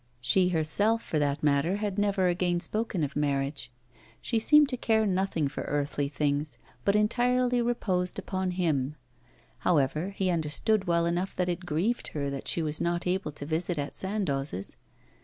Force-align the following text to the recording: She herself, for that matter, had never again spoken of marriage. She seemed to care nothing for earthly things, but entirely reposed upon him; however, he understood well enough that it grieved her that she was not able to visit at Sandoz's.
She 0.19 0.49
herself, 0.49 1.03
for 1.03 1.19
that 1.19 1.43
matter, 1.43 1.75
had 1.75 1.99
never 1.99 2.27
again 2.27 2.59
spoken 2.59 3.03
of 3.03 3.15
marriage. 3.15 3.71
She 4.19 4.39
seemed 4.39 4.67
to 4.69 4.75
care 4.77 5.05
nothing 5.05 5.47
for 5.47 5.61
earthly 5.65 6.07
things, 6.07 6.57
but 6.83 6.95
entirely 6.95 7.61
reposed 7.61 8.17
upon 8.17 8.49
him; 8.49 8.95
however, 9.59 10.09
he 10.09 10.31
understood 10.31 10.87
well 10.87 11.05
enough 11.05 11.35
that 11.35 11.49
it 11.49 11.67
grieved 11.67 12.07
her 12.07 12.31
that 12.31 12.47
she 12.47 12.63
was 12.63 12.81
not 12.81 13.05
able 13.05 13.31
to 13.33 13.45
visit 13.45 13.77
at 13.77 13.95
Sandoz's. 13.95 14.75